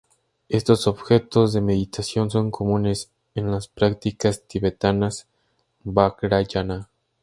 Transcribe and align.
Estos 0.49 0.87
objetos 0.87 1.53
de 1.53 1.61
meditación 1.61 2.31
son 2.31 2.49
comunes 2.49 3.11
en 3.35 3.51
las 3.51 3.67
prácticas 3.67 4.41
tibetanas 4.47 5.27
Vajrayāna. 5.85 6.89